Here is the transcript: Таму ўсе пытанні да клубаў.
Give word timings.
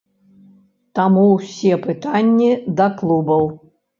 Таму 0.99 1.25
ўсе 1.33 1.73
пытанні 1.85 2.49
да 2.79 2.85
клубаў. 3.03 3.43